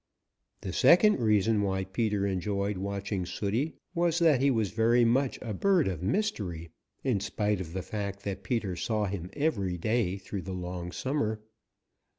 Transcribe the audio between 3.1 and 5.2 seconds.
Sooty was that he was very